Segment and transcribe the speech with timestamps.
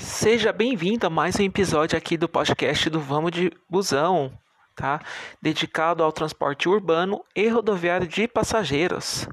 [0.00, 4.32] Seja bem-vindo a mais um episódio aqui do podcast do Vamos de Busão,
[4.74, 4.98] tá?
[5.42, 9.28] Dedicado ao transporte urbano e rodoviário de passageiros.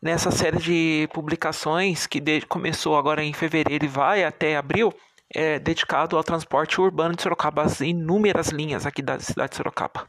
[0.00, 4.92] Nessa série de publicações que começou agora em fevereiro e vai até abril,
[5.34, 10.06] é dedicado ao transporte urbano de Sorocaba, as inúmeras linhas aqui da cidade de Sorocaba.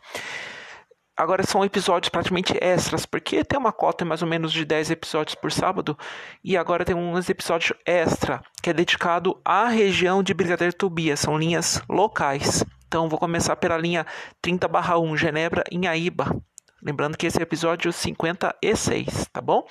[1.20, 5.35] Agora são episódios praticamente extras, porque tem uma cota mais ou menos de 10 episódios
[5.35, 5.97] por sábado,
[6.41, 11.38] e agora tem uns episódios extra, que é dedicado à região de Brigadeiro Tobias, são
[11.38, 12.63] linhas locais.
[12.88, 14.05] Então vou começar pela linha
[14.41, 16.41] 30/1 Genebra em Aíba.
[16.81, 19.67] Lembrando que esse é o episódio 56, tá bom?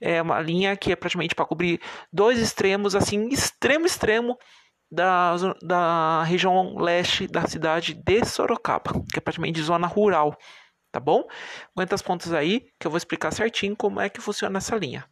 [0.00, 1.80] É uma linha que é praticamente para cobrir
[2.12, 4.36] dois extremos, assim, extremo extremo
[4.90, 10.36] da, da região leste da cidade de Sorocaba, que é praticamente zona rural,
[10.92, 11.26] tá bom?
[11.74, 15.04] Aguenta as pontas aí que eu vou explicar certinho como é que funciona essa linha.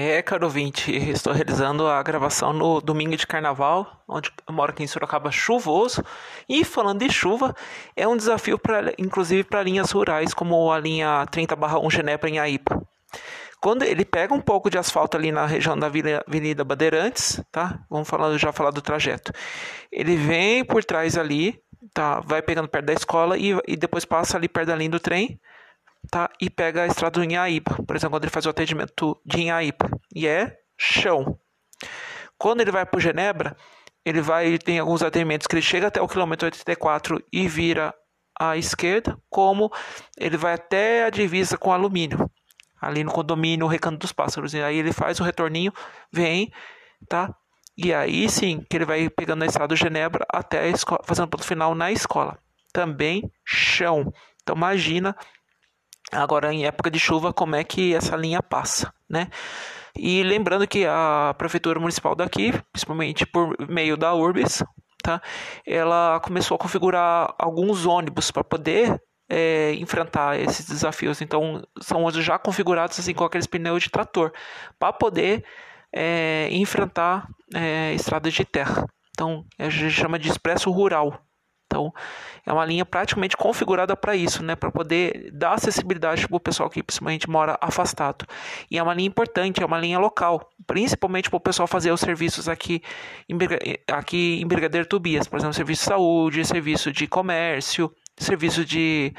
[0.00, 4.84] É, caro ouvinte, estou realizando a gravação no domingo de carnaval, onde eu moro aqui
[4.84, 6.04] em Sorocaba chuvoso.
[6.48, 7.52] E falando de chuva,
[7.96, 12.80] é um desafio, pra, inclusive, para linhas rurais, como a linha 30-1 Genebra em Aipa.
[13.60, 17.80] Quando ele pega um pouco de asfalto ali na região da Avenida Bandeirantes, tá?
[17.90, 19.32] Vamos falar, já falar do trajeto.
[19.90, 21.60] Ele vem por trás ali,
[21.92, 22.20] tá?
[22.20, 25.40] Vai pegando perto da escola e, e depois passa ali perto da linha do trem
[26.10, 26.30] tá?
[26.40, 29.90] E pega a estrada do Inhaíba, por exemplo, quando ele faz o atendimento de Inhaíba,
[30.14, 31.38] e é chão.
[32.36, 33.56] Quando ele vai para Genebra,
[34.04, 37.94] ele vai tem alguns atendimentos que ele chega até o quilômetro 84 e vira
[38.38, 39.70] à esquerda, como
[40.18, 42.30] ele vai até a divisa com alumínio,
[42.80, 45.72] ali no condomínio Recanto dos Pássaros, e aí ele faz o retorninho,
[46.12, 46.52] vem,
[47.08, 47.34] tá?
[47.76, 51.28] E aí sim que ele vai pegando a estrada do Genebra até a escola, fazendo
[51.28, 52.38] ponto final na escola.
[52.72, 54.12] Também chão.
[54.42, 55.16] Então imagina
[56.12, 59.28] Agora, em época de chuva, como é que essa linha passa, né?
[59.96, 64.62] E lembrando que a prefeitura municipal daqui, principalmente por meio da Urbis,
[65.02, 65.20] tá?
[65.66, 71.20] Ela começou a configurar alguns ônibus para poder é, enfrentar esses desafios.
[71.20, 74.32] Então, são ônibus já configurados assim com aqueles pneus de trator
[74.78, 75.44] para poder
[75.92, 78.86] é, enfrentar é, estradas de terra.
[79.10, 81.20] Então, a gente chama de expresso rural.
[81.68, 81.92] Então,
[82.46, 84.56] é uma linha praticamente configurada para isso, né?
[84.56, 88.24] Para poder dar acessibilidade para o pessoal que principalmente mora afastado.
[88.70, 92.00] E é uma linha importante, é uma linha local, principalmente para o pessoal fazer os
[92.00, 92.82] serviços aqui
[93.28, 93.36] em,
[93.92, 99.12] aqui em Brigadeiro Tobias, por exemplo, serviço de saúde, serviço de comércio, serviço de,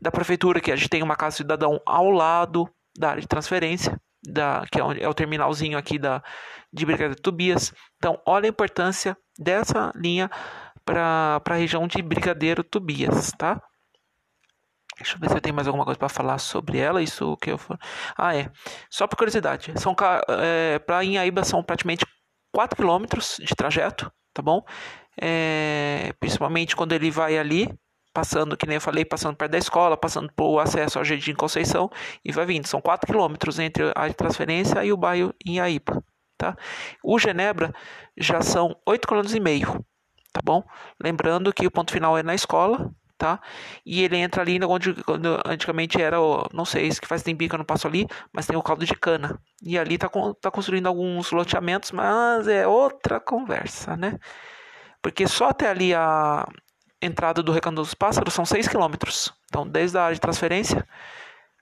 [0.00, 2.66] da prefeitura, que a gente tem uma casa cidadão ao lado
[2.98, 4.00] da área de transferência.
[4.22, 6.22] Da, que é, é o terminalzinho aqui da,
[6.70, 7.72] de Brigadeiro Tobias.
[7.96, 10.30] Então, olha a importância dessa linha
[10.90, 13.62] para a região de Brigadeiro Tobias, tá?
[14.98, 17.00] Deixa eu ver se eu tenho mais alguma coisa para falar sobre ela.
[17.00, 17.58] Isso que eu
[18.18, 18.50] Ah, é.
[18.90, 19.72] Só por curiosidade.
[19.80, 19.94] São
[20.28, 22.04] é, para Inhaíba são praticamente
[22.52, 24.62] 4 quilômetros de trajeto, tá bom?
[25.20, 27.72] É, principalmente quando ele vai ali,
[28.12, 31.88] passando, que nem eu falei, passando perto da escola, passando por acesso ao Jardim Conceição
[32.24, 32.66] e vai vindo.
[32.66, 36.02] São 4 quilômetros entre a transferência e o bairro Inhaíba,
[36.36, 36.56] tá?
[37.02, 37.72] O Genebra
[38.18, 39.84] já são 8 quilômetros e meio
[40.32, 40.62] tá bom?
[41.02, 43.40] Lembrando que o ponto final é na escola, tá?
[43.84, 47.54] E ele entra ali onde, onde antigamente era, o, não sei se faz tempo que
[47.54, 49.38] eu não passo ali, mas tem o caldo de cana.
[49.62, 50.10] E ali tá,
[50.40, 54.18] tá construindo alguns loteamentos, mas é outra conversa, né?
[55.02, 56.46] Porque só até ali a
[57.00, 59.32] entrada do Recanto dos Pássaros são 6 quilômetros.
[59.46, 60.86] Então, desde a área de transferência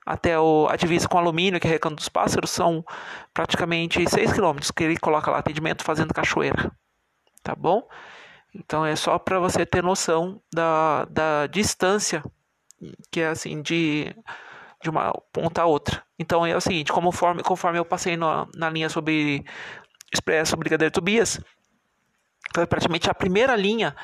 [0.05, 2.83] até o, a divisa com alumínio, que é Recanto dos Pássaros, são
[3.33, 6.71] praticamente 6 quilômetros que ele coloca lá atendimento fazendo cachoeira.
[7.43, 7.87] Tá bom?
[8.59, 12.23] Então é só para você ter noção da, da distância
[13.11, 14.13] que é assim de,
[14.81, 16.03] de uma ponta a outra.
[16.17, 19.43] Então é o seguinte, conforme, conforme eu passei na, na linha sobre
[20.13, 21.39] Expresso Brigadeiro Tobias,
[22.53, 23.95] foi praticamente a primeira linha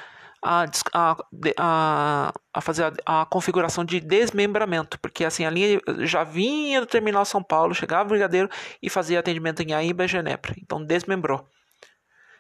[0.42, 6.80] a, a, a, fazer a, a, configuração de desmembramento, porque assim a linha já vinha
[6.80, 8.50] do terminal São Paulo, chegava o Brigadeiro
[8.82, 10.54] e fazia atendimento em Aíba e Genebra.
[10.62, 11.48] Então desmembrou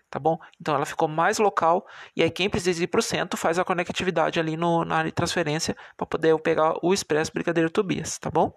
[0.10, 0.38] tá bom?
[0.60, 1.86] Então ela ficou mais local
[2.16, 5.10] e aí quem precisa ir para o centro faz a conectividade ali no, na área
[5.10, 8.54] de transferência para poder pegar o Expresso Brigadeiro Tobias, tá bom?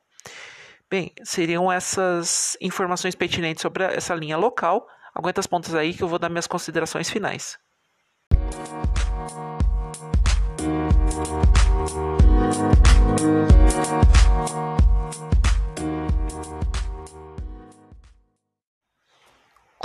[0.90, 4.86] Bem, seriam essas informações pertinentes sobre essa linha local.
[5.14, 7.58] Aguenta as pontas aí que eu vou dar minhas considerações finais.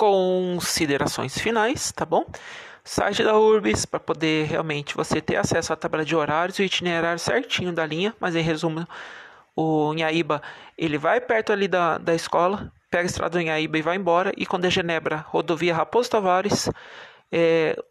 [0.03, 2.25] Considerações finais, tá bom?
[2.83, 7.17] site da Urbis para poder realmente você ter acesso à tabela de horários e itinerário
[7.17, 8.85] certinho da linha, mas em resumo,
[9.55, 10.41] o Inhaíba,
[10.77, 14.33] ele vai perto ali da, da escola, pega a estrada do Inhaíba e vai embora,
[14.35, 16.69] e quando é Genebra, rodovia Raposo Tavares,
[17.31, 17.81] é,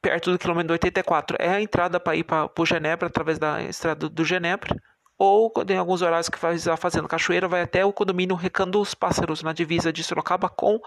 [0.00, 4.08] perto do quilômetro 84, é a entrada para ir para o Genebra, através da estrada
[4.08, 4.80] do Genebra,
[5.18, 9.42] ou em alguns horários que vai fazendo cachoeira, vai até o condomínio Recanto dos Pássaros,
[9.42, 10.80] na divisa de Sorocaba com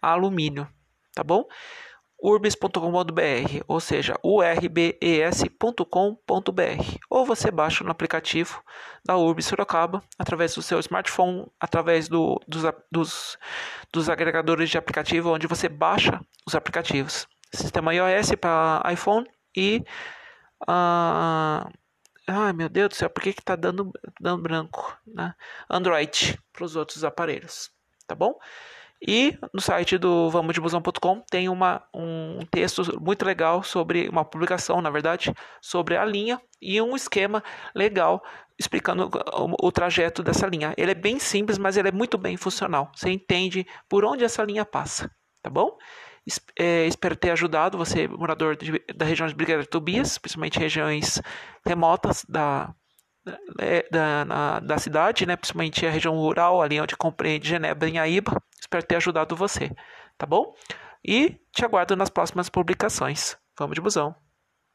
[0.00, 0.66] alumínio,
[1.14, 1.44] tá bom?
[2.18, 4.96] urbis.com.br, ou seja, urbes.com.br,
[7.10, 8.62] ou você baixa no aplicativo
[9.04, 13.38] da Urbis Sorocaba através do seu smartphone, através do, dos, dos,
[13.92, 17.28] dos agregadores de aplicativo, onde você baixa os aplicativos.
[17.52, 19.84] Sistema iOS para iPhone e.
[20.62, 21.70] Uh,
[22.26, 24.98] ai meu Deus do céu, por que está dando, dando branco?
[25.06, 25.34] Né?
[25.70, 27.70] Android para os outros aparelhos,
[28.06, 28.38] tá bom?
[29.06, 34.90] E no site do vamosdebusão.com tem uma, um texto muito legal sobre uma publicação, na
[34.90, 37.42] verdade, sobre a linha e um esquema
[37.74, 38.22] legal
[38.58, 40.72] explicando o, o trajeto dessa linha.
[40.78, 42.90] Ele é bem simples, mas ele é muito bem funcional.
[42.94, 45.10] Você entende por onde essa linha passa,
[45.42, 45.76] tá bom?
[46.58, 51.22] É, espero ter ajudado você, morador de, da região de Brigadeiro Tobias, principalmente regiões
[51.64, 52.74] remotas da,
[53.60, 55.36] é, da, na, da cidade, né?
[55.36, 58.42] principalmente a região rural, ali onde compreende Genebra e Aíba.
[58.60, 59.70] Espero ter ajudado você,
[60.18, 60.52] tá bom?
[61.04, 63.36] E te aguardo nas próximas publicações.
[63.56, 64.25] Vamos de busão!